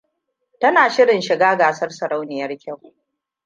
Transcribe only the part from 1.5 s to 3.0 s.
gasar sarauniyar kyau.